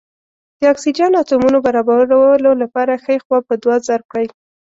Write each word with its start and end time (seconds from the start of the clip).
د 0.59 0.61
اکسیجن 0.73 1.11
اتومونو 1.21 1.57
برابرولو 1.65 2.49
لپاره 2.61 3.01
ښۍ 3.03 3.17
خوا 3.23 3.39
په 3.47 3.53
دوه 3.63 3.75
ضرب 3.87 4.05
کړئ. 4.11 4.27